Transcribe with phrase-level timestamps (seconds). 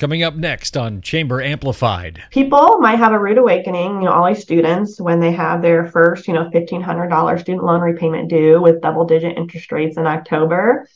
[0.00, 2.22] Coming up next on Chamber Amplified.
[2.30, 5.88] People might have a rude awakening, you know, all these students when they have their
[5.88, 10.88] first, you know, $1,500 student loan repayment due with double digit interest rates in October.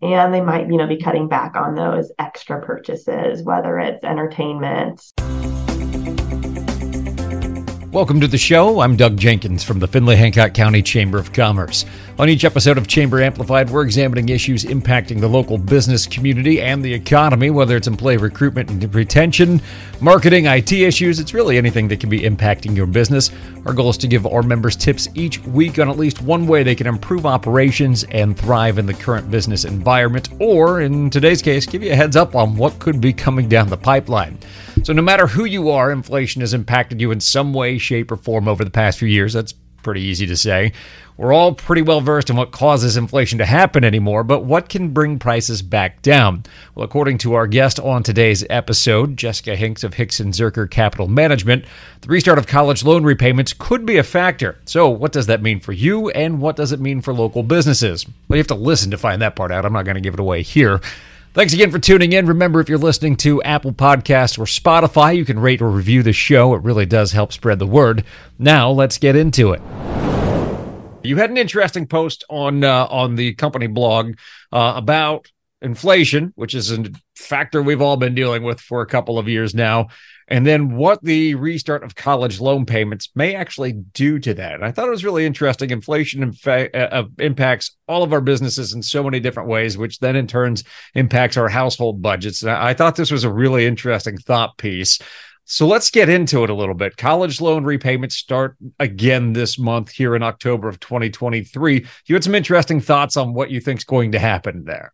[0.00, 5.02] And they might, you know, be cutting back on those extra purchases, whether it's entertainment.
[7.92, 8.80] Welcome to the show.
[8.80, 11.86] I'm Doug Jenkins from the Findlay Hancock County Chamber of Commerce.
[12.18, 16.82] On each episode of Chamber Amplified, we're examining issues impacting the local business community and
[16.82, 19.60] the economy, whether it's employee recruitment and retention,
[20.00, 21.20] marketing, IT issues.
[21.20, 23.30] It's really anything that can be impacting your business.
[23.66, 26.62] Our goal is to give our members tips each week on at least one way
[26.62, 31.66] they can improve operations and thrive in the current business environment, or in today's case,
[31.66, 34.38] give you a heads up on what could be coming down the pipeline.
[34.84, 38.16] So, no matter who you are, inflation has impacted you in some way, shape, or
[38.16, 39.34] form over the past few years.
[39.34, 39.52] That's
[39.86, 40.72] pretty easy to say.
[41.16, 44.88] We're all pretty well versed in what causes inflation to happen anymore, but what can
[44.88, 46.42] bring prices back down?
[46.74, 51.66] Well, according to our guest on today's episode, Jessica Hinks of Hixon Zuercher Capital Management,
[52.00, 54.58] the restart of college loan repayments could be a factor.
[54.64, 58.04] So, what does that mean for you, and what does it mean for local businesses?
[58.26, 59.64] Well, you have to listen to find that part out.
[59.64, 60.80] I'm not going to give it away here.
[61.36, 62.24] Thanks again for tuning in.
[62.24, 66.14] Remember, if you're listening to Apple Podcasts or Spotify, you can rate or review the
[66.14, 66.54] show.
[66.54, 68.04] It really does help spread the word.
[68.38, 69.60] Now, let's get into it.
[71.06, 74.16] You had an interesting post on uh, on the company blog
[74.52, 75.30] uh, about
[75.62, 76.84] inflation, which is a
[77.14, 79.88] factor we've all been dealing with for a couple of years now,
[80.28, 84.54] and then what the restart of college loan payments may actually do to that.
[84.54, 85.70] And I thought it was really interesting.
[85.70, 90.00] Inflation in fa- uh, impacts all of our businesses in so many different ways, which
[90.00, 92.42] then in turns impacts our household budgets.
[92.42, 94.98] And I thought this was a really interesting thought piece.
[95.48, 96.96] So let's get into it a little bit.
[96.96, 101.86] College loan repayments start again this month here in October of 2023.
[102.06, 104.92] You had some interesting thoughts on what you think is going to happen there.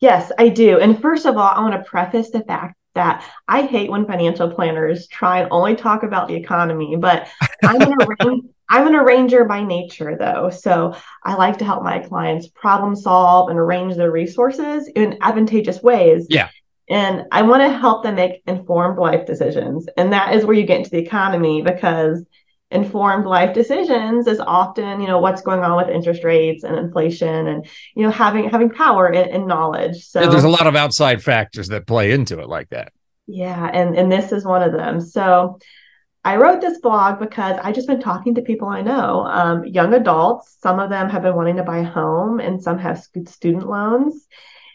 [0.00, 0.78] Yes, I do.
[0.80, 4.50] And first of all, I want to preface the fact that I hate when financial
[4.50, 7.28] planners try and only talk about the economy, but
[7.62, 10.48] I'm an, arrange- I'm an arranger by nature, though.
[10.48, 15.82] So I like to help my clients problem solve and arrange their resources in advantageous
[15.82, 16.26] ways.
[16.30, 16.48] Yeah.
[16.90, 19.86] And I want to help them make informed life decisions.
[19.96, 22.24] And that is where you get into the economy because
[22.70, 27.46] informed life decisions is often, you know, what's going on with interest rates and inflation
[27.48, 30.06] and, you know, having having power and, and knowledge.
[30.06, 32.92] So yeah, there's a lot of outside factors that play into it like that.
[33.26, 33.70] Yeah.
[33.72, 35.00] And and this is one of them.
[35.00, 35.58] So
[36.24, 39.94] I wrote this blog because I just been talking to people I know, um, young
[39.94, 40.56] adults.
[40.60, 44.26] Some of them have been wanting to buy a home, and some have student loans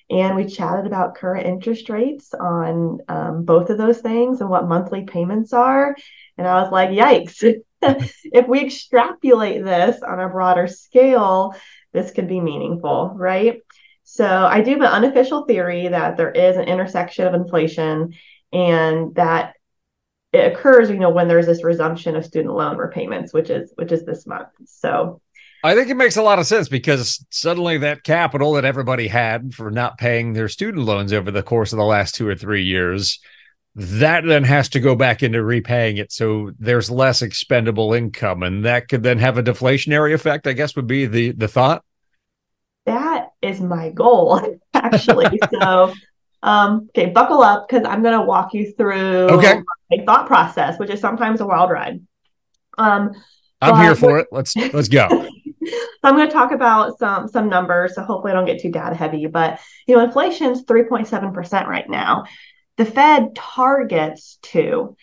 [0.10, 4.68] and we chatted about current interest rates on um, both of those things and what
[4.68, 5.96] monthly payments are.
[6.38, 7.44] And I was like, yikes,
[7.82, 11.56] if we extrapolate this on a broader scale,
[11.94, 13.60] this could be meaningful, right?
[14.04, 18.14] So I do have an unofficial theory that there is an intersection of inflation
[18.52, 19.56] and that
[20.34, 23.92] it occurs, you know, when there's this resumption of student loan repayments, which is which
[23.92, 24.50] is this month.
[24.66, 25.22] So
[25.66, 29.54] I think it makes a lot of sense because suddenly that capital that everybody had
[29.54, 32.64] for not paying their student loans over the course of the last two or three
[32.64, 33.20] years,
[33.76, 36.12] that then has to go back into repaying it.
[36.12, 40.76] So there's less expendable income, and that could then have a deflationary effect, I guess
[40.76, 41.84] would be the the thought.
[42.86, 44.42] That is my goal,
[44.74, 45.40] actually.
[45.62, 45.94] so
[46.44, 49.62] um, okay, buckle up because I'm gonna walk you through okay.
[49.90, 52.02] my thought process, which is sometimes a wild ride.
[52.78, 53.14] Um
[53.62, 54.28] I'm here for it.
[54.30, 55.30] Let's let's go.
[55.68, 57.96] so I'm going to talk about some some numbers.
[57.96, 59.28] So hopefully I don't get too data heavy.
[59.28, 62.26] But you know, inflation's 3.7 percent right now.
[62.78, 64.96] The Fed targets two.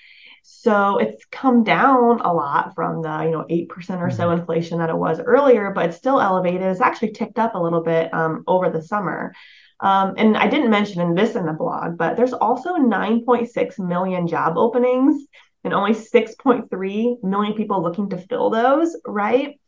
[0.43, 4.41] So it's come down a lot from the you know eight percent or so mm-hmm.
[4.41, 6.63] inflation that it was earlier, but it's still elevated.
[6.63, 9.33] It's actually ticked up a little bit um, over the summer.
[9.81, 14.59] Um, and I didn't mention this in the blog, but there's also 9.6 million job
[14.59, 15.27] openings
[15.65, 19.59] and only 6.3 million people looking to fill those, right?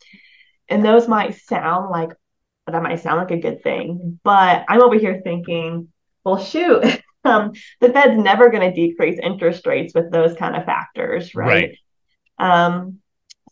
[0.72, 2.10] And those might sound like
[2.66, 5.88] that might sound like a good thing, but I'm over here thinking,
[6.24, 6.82] well, shoot,
[7.24, 11.76] um, the Fed's never going to decrease interest rates with those kind of factors, right?
[12.38, 12.66] right?
[12.66, 12.98] Um,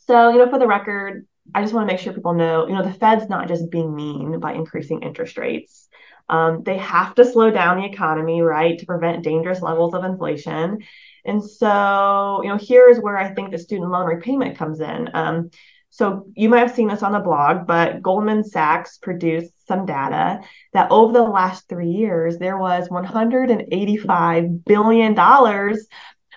[0.06, 2.75] so, you know, for the record, I just want to make sure people know, you
[2.75, 5.89] know, the Fed's not just being mean by increasing interest rates.
[6.29, 10.79] Um, they have to slow down the economy, right, to prevent dangerous levels of inflation.
[11.25, 15.11] And so, you know, here is where I think the student loan repayment comes in.
[15.12, 15.50] Um,
[15.91, 20.41] so you might have seen this on the blog, but Goldman Sachs produced some data
[20.73, 25.19] that over the last three years, there was $185 billion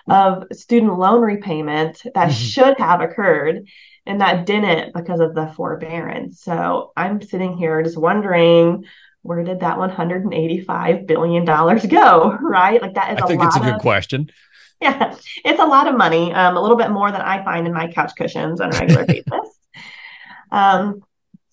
[0.06, 2.30] of student loan repayment that mm-hmm.
[2.30, 3.66] should have occurred
[4.06, 6.42] and that didn't because of the forbearance.
[6.42, 8.84] So I'm sitting here just wondering
[9.22, 12.36] where did that 185 billion dollars go?
[12.42, 12.82] Right?
[12.82, 14.30] Like that is I a think it's a good of, question.
[14.80, 16.32] Yeah, it's a lot of money.
[16.32, 19.06] Um, a little bit more than I find in my couch cushions on a regular
[19.06, 19.58] basis.
[20.50, 21.02] Um,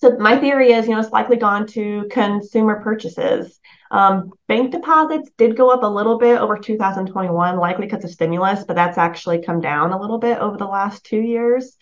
[0.02, 3.60] so my theory is, you know, it's likely gone to consumer purchases.
[3.92, 8.64] Um, bank deposits did go up a little bit over 2021, likely because of stimulus,
[8.64, 11.78] but that's actually come down a little bit over the last two years.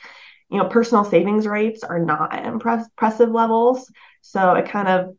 [0.49, 3.89] You know, personal savings rates are not at impressive levels.
[4.21, 5.15] So it kind of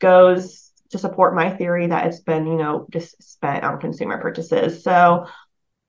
[0.00, 4.82] goes to support my theory that it's been, you know, just spent on consumer purchases.
[4.82, 5.26] So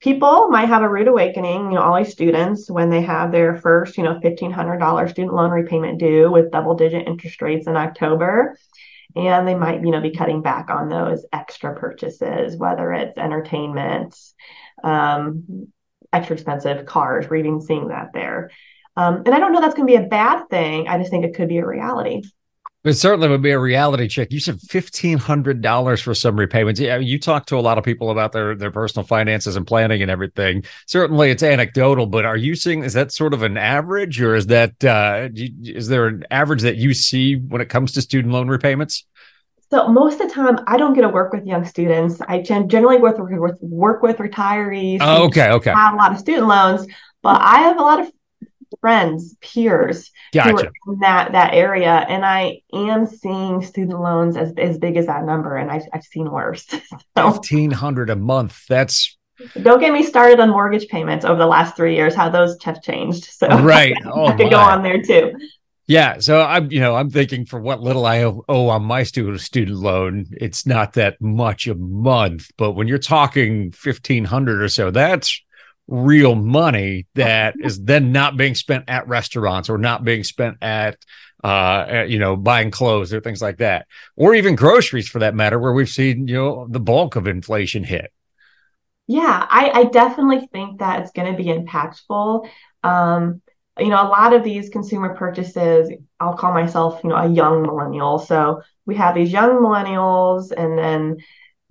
[0.04, 3.58] people might have a rude awakening, you know, all these students when they have their
[3.58, 8.58] first, you know, $1,500 student loan repayment due with double digit interest rates in October.
[9.16, 14.14] And they might, you know, be cutting back on those extra purchases, whether it's entertainment,
[14.84, 15.68] um,
[16.12, 17.30] extra expensive cars.
[17.30, 18.52] We're even seeing that there.
[18.98, 20.90] Um, and I don't know that's going to be a bad thing.
[20.90, 22.24] I just think it could be a reality.
[22.84, 24.32] It certainly would be a reality check.
[24.32, 26.82] You said fifteen hundred dollars for some repayments.
[26.82, 30.02] Yeah, you talk to a lot of people about their their personal finances and planning
[30.02, 30.66] and everything.
[30.86, 34.48] Certainly, it's anecdotal, but are you seeing is that sort of an average, or is
[34.48, 38.50] that uh, is there an average that you see when it comes to student loan
[38.50, 39.06] repayments?
[39.70, 42.20] So most of the time, I don't get to work with young students.
[42.28, 44.98] I generally work with work with retirees.
[45.00, 45.72] Oh, okay, okay.
[45.72, 46.86] Have a lot of student loans,
[47.22, 48.12] but I have a lot of
[48.84, 50.50] friends, peers gotcha.
[50.50, 54.98] who are in that that area, and I am seeing student loans as as big
[54.98, 56.66] as that number, and I've I've seen worse.
[57.18, 58.66] so, Fifteen hundred a month.
[58.68, 59.18] That's
[59.62, 62.14] don't get me started on mortgage payments over the last three years.
[62.14, 63.24] How those have changed.
[63.24, 65.34] So right, oh, I could go on there too.
[65.88, 69.40] Yeah, so I'm you know I'm thinking for what little I owe, on my student
[69.40, 72.52] student loan, it's not that much a month.
[72.58, 75.42] But when you're talking fifteen hundred or so, that's
[75.88, 80.98] real money that is then not being spent at restaurants or not being spent at
[81.44, 83.86] uh you know buying clothes or things like that
[84.16, 87.84] or even groceries for that matter where we've seen you know the bulk of inflation
[87.84, 88.14] hit.
[89.08, 92.48] Yeah i i definitely think that it's going to be impactful.
[92.84, 93.42] Um
[93.78, 97.64] you know a lot of these consumer purchases i'll call myself you know a young
[97.64, 98.20] millennial.
[98.20, 101.18] So we have these young millennials and then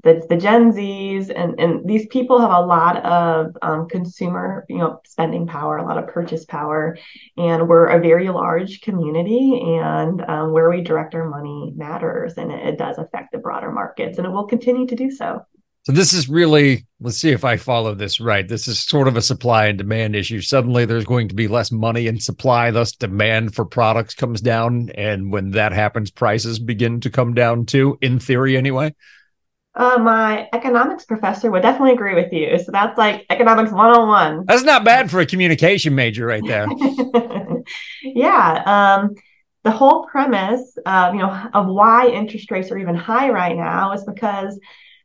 [0.02, 4.78] the, the Gen Zs and, and these people have a lot of um, consumer, you
[4.78, 6.99] know, spending power, a lot of purchase power,
[7.37, 12.50] and we're a very large community, and um, where we direct our money matters, and
[12.50, 15.40] it, it does affect the broader markets, and it will continue to do so.
[15.84, 18.46] So this is really, let's see if I follow this right.
[18.46, 20.40] This is sort of a supply and demand issue.
[20.40, 24.90] Suddenly there's going to be less money in supply, thus demand for products comes down.
[24.94, 28.94] And when that happens, prices begin to come down too, in theory anyway.
[29.74, 32.58] Uh, my economics professor would definitely agree with you.
[32.58, 34.44] So that's like economics 101.
[34.46, 36.66] That's not bad for a communication major right there.
[38.02, 38.62] yeah.
[39.00, 39.14] Um,
[39.64, 43.92] the whole premise of, you know, of why interest rates are even high right now
[43.92, 44.58] is because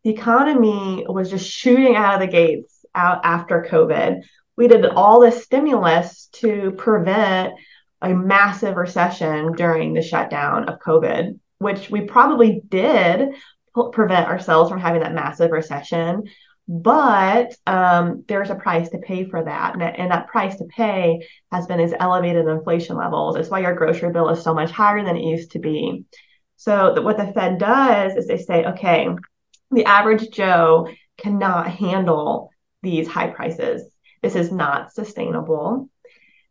[0.04, 4.22] the economy was just shooting out of the gates out after COVID.
[4.58, 7.54] We did all this stimulus to prevent
[8.02, 13.30] a massive recession during the shutdown of COVID, which we probably did
[13.92, 16.24] prevent ourselves from having that massive recession.
[16.68, 19.74] But um, there's a price to pay for that.
[19.74, 23.38] And, and that price to pay has been these elevated inflation levels.
[23.38, 26.04] It's why your grocery bill is so much higher than it used to be.
[26.58, 29.08] So what the Fed does is they say, okay,
[29.72, 32.52] the average Joe cannot handle
[32.84, 33.90] these high prices.
[34.22, 35.90] This is not sustainable.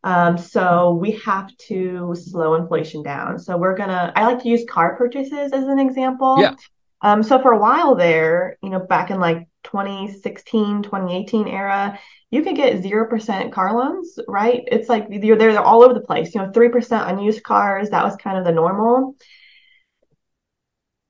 [0.03, 3.39] Um, so we have to slow inflation down.
[3.39, 4.12] So we're gonna.
[4.15, 6.37] I like to use car purchases as an example.
[6.39, 6.55] Yeah.
[7.03, 11.99] Um, so for a while there, you know, back in like 2016, 2018 era,
[12.31, 14.62] you could get 0% car loans, right?
[14.67, 16.35] It's like you're there, they're all over the place.
[16.35, 19.17] You know, 3% on used cars, that was kind of the normal.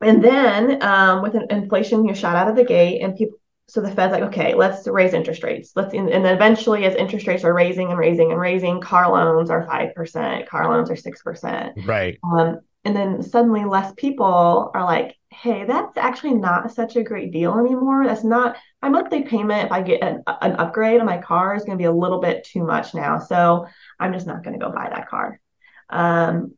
[0.01, 3.39] And then um, with an inflation, you shot out of the gate and people,
[3.69, 5.73] so the Fed's like, okay, let's raise interest rates.
[5.75, 9.51] Let's, and then eventually as interest rates are raising and raising and raising, car loans
[9.51, 11.87] are 5%, car loans are 6%.
[11.87, 12.19] Right.
[12.23, 17.33] Um, and then suddenly less people are like, hey, that's actually not such a great
[17.33, 18.07] deal anymore.
[18.07, 19.67] That's not my monthly payment.
[19.67, 22.21] If I get an, an upgrade on my car, is going to be a little
[22.21, 23.19] bit too much now.
[23.19, 23.67] So
[24.01, 25.41] I'm just not going to go buy that car.
[25.91, 26.55] Um,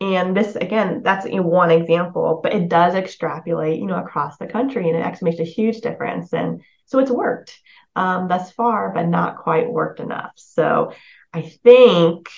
[0.00, 4.36] and this again, that's you know, one example, but it does extrapolate, you know, across
[4.36, 6.32] the country, and it actually makes a huge difference.
[6.32, 7.58] And so it's worked
[7.94, 10.32] um, thus far, but not quite worked enough.
[10.36, 10.92] So
[11.32, 12.28] I think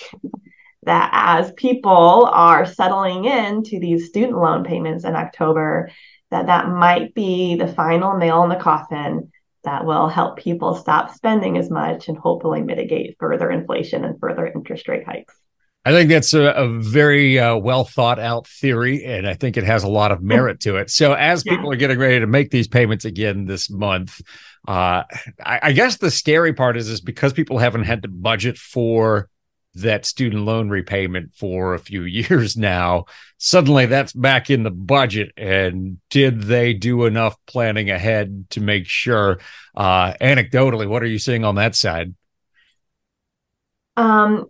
[0.89, 5.91] that as people are settling into these student loan payments in October,
[6.31, 9.31] that that might be the final nail in the coffin
[9.63, 14.47] that will help people stop spending as much and hopefully mitigate further inflation and further
[14.47, 15.35] interest rate hikes.
[15.85, 19.63] I think that's a, a very uh, well thought out theory, and I think it
[19.65, 20.89] has a lot of merit to it.
[20.89, 21.53] So, as yeah.
[21.53, 24.21] people are getting ready to make these payments again this month,
[24.67, 25.03] uh,
[25.45, 29.29] I, I guess the scary part is is because people haven't had to budget for
[29.75, 33.05] that student loan repayment for a few years now.
[33.37, 35.31] Suddenly that's back in the budget.
[35.37, 39.39] And did they do enough planning ahead to make sure?
[39.75, 42.13] Uh, anecdotally, what are you seeing on that side?
[43.95, 44.47] Um,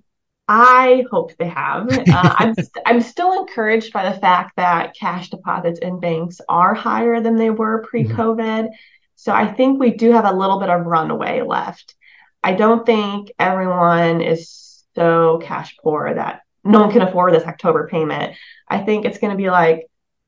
[0.47, 1.87] I hope they have.
[2.11, 7.21] Uh, I'm I'm still encouraged by the fact that cash deposits in banks are higher
[7.21, 7.89] than they were mm-hmm.
[7.89, 8.63] pre-COVID.
[8.63, 8.73] Mm-hmm.
[9.15, 11.95] So I think we do have a little bit of runaway left.
[12.41, 17.87] I don't think everyone is so cash poor that no one can afford this October
[17.87, 18.35] payment.
[18.67, 19.87] I think it's going to be like,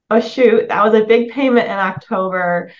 [0.09, 2.71] oh shoot, that was a big payment in October.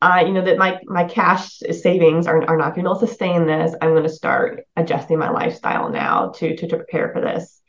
[0.00, 3.74] Uh, you know that my my cash savings are, are not going to sustain this.
[3.80, 7.60] I'm going to start adjusting my lifestyle now to, to to prepare for this.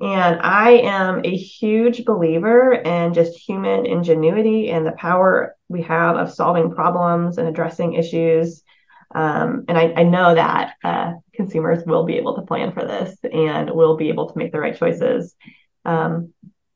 [0.00, 6.16] And I am a huge believer in just human ingenuity and the power we have
[6.16, 8.62] of solving problems and addressing issues.
[9.12, 13.16] Um, and I, I, know that uh, consumers will be able to plan for this
[13.24, 15.34] and will be able to make the right choices.
[15.84, 16.32] Um,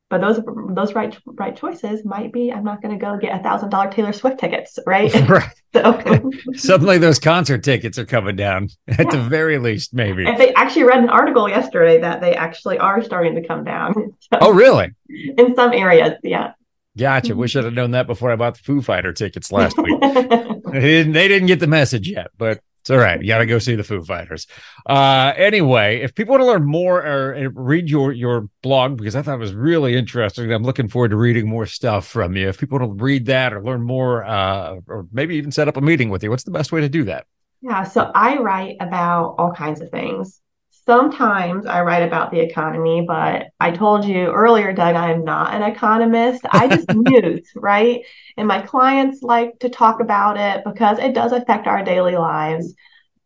[0.09, 0.39] but those
[0.69, 3.89] those right right choices might be I'm not going to go get a thousand dollar
[3.89, 5.13] Taylor Swift tickets, right?
[5.29, 5.49] right.
[5.75, 9.11] So suddenly those concert tickets are coming down at yeah.
[9.11, 10.25] the very least, maybe.
[10.25, 14.15] If they actually read an article yesterday that they actually are starting to come down.
[14.21, 14.93] So, oh, really?
[15.09, 16.53] In some areas, yeah.
[16.97, 17.31] Gotcha.
[17.31, 17.39] Mm-hmm.
[17.39, 19.99] Wish I'd have known that before I bought the Foo Fighter tickets last week.
[20.01, 23.19] they, didn't, they didn't get the message yet, but it's all right.
[23.19, 24.45] You got to go see the Foo Fighters.
[24.85, 29.23] Uh, anyway, if people want to learn more or read your your blog, because I
[29.23, 32.47] thought it was really interesting, I'm looking forward to reading more stuff from you.
[32.47, 35.77] If people want to read that or learn more, uh, or maybe even set up
[35.77, 37.25] a meeting with you, what's the best way to do that?
[37.61, 40.39] Yeah, so I write about all kinds of things
[40.85, 45.53] sometimes I write about the economy, but I told you earlier, Doug, I am not
[45.53, 46.45] an economist.
[46.51, 48.01] I just news, right?
[48.37, 52.73] And my clients like to talk about it because it does affect our daily lives.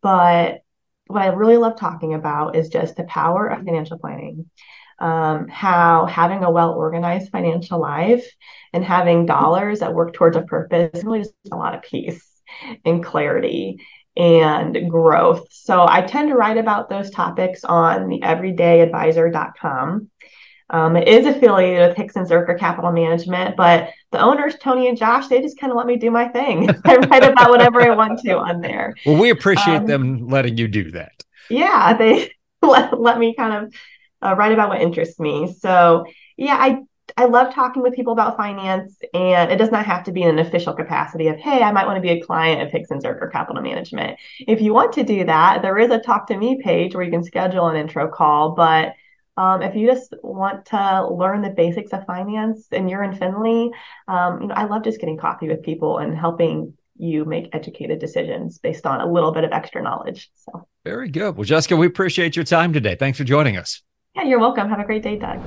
[0.02, 0.60] But
[1.06, 4.48] what I really love talking about is just the power of financial planning.
[4.98, 8.26] Um, how having a well organized financial life
[8.74, 12.22] and having dollars that work towards a purpose really just a lot of peace
[12.84, 13.78] and clarity
[14.16, 15.46] and growth.
[15.50, 20.10] So I tend to write about those topics on the everydayadvisor.com.
[20.72, 25.26] Um, it is affiliated with Hixon Zuercher Capital Management, but the owners, Tony and Josh,
[25.26, 26.70] they just kind of let me do my thing.
[26.84, 28.94] I write about whatever I want to on there.
[29.04, 31.12] Well, we appreciate um, them letting you do that.
[31.48, 33.74] Yeah, they let, let me kind of
[34.22, 35.52] uh, write about what interests me.
[35.58, 36.04] So,
[36.36, 36.82] yeah, I
[37.16, 40.30] I love talking with people about finance, and it does not have to be in
[40.30, 43.30] an official capacity of, hey, I might want to be a client of Hixon Zuercher
[43.30, 44.18] Capital Management.
[44.40, 47.10] If you want to do that, there is a talk to me page where you
[47.10, 48.54] can schedule an intro call.
[48.54, 48.94] But
[49.36, 53.70] um, if you just want to learn the basics of finance and you're in Findlay,
[54.08, 57.98] um, you know, I love just getting coffee with people and helping you make educated
[57.98, 60.30] decisions based on a little bit of extra knowledge.
[60.34, 61.36] So very good.
[61.36, 62.96] Well, Jessica, we appreciate your time today.
[62.96, 63.82] Thanks for joining us.
[64.14, 64.68] Yeah, you're welcome.
[64.68, 65.40] Have a great day, Doug.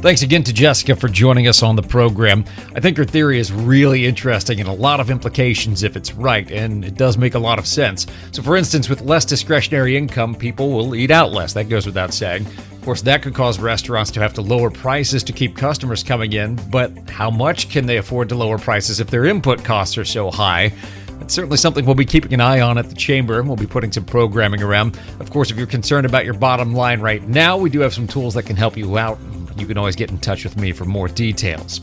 [0.00, 2.46] Thanks again to Jessica for joining us on the program.
[2.74, 6.50] I think her theory is really interesting and a lot of implications if it's right,
[6.50, 8.06] and it does make a lot of sense.
[8.32, 11.52] So, for instance, with less discretionary income, people will eat out less.
[11.52, 12.46] That goes without saying.
[12.46, 16.32] Of course, that could cause restaurants to have to lower prices to keep customers coming
[16.32, 20.06] in, but how much can they afford to lower prices if their input costs are
[20.06, 20.72] so high?
[21.20, 23.42] It's certainly something we'll be keeping an eye on at the Chamber.
[23.42, 24.98] We'll be putting some programming around.
[25.20, 28.06] Of course, if you're concerned about your bottom line right now, we do have some
[28.06, 29.18] tools that can help you out
[29.60, 31.80] you can always get in touch with me for more details.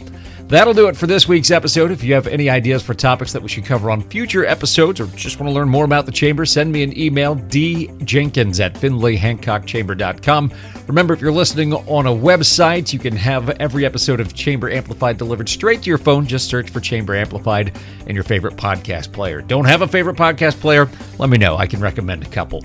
[0.48, 1.92] That'll do it for this week's episode.
[1.92, 5.08] If you have any ideas for topics that we should cover on future episodes or
[5.08, 10.54] just want to learn more about the Chamber, send me an email, djenkins at findlayhancockchamber.com.
[10.88, 15.18] Remember, if you're listening on a website, you can have every episode of Chamber Amplified
[15.18, 16.26] delivered straight to your phone.
[16.26, 19.42] Just search for Chamber Amplified in your favorite podcast player.
[19.42, 20.90] Don't have a favorite podcast player?
[21.20, 21.58] Let me know.
[21.58, 22.64] I can recommend a couple.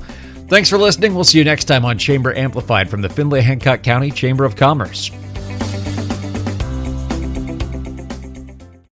[0.53, 1.15] Thanks for listening.
[1.15, 4.55] We'll see you next time on Chamber Amplified from the Findlay Hancock County Chamber of
[4.55, 5.11] Commerce.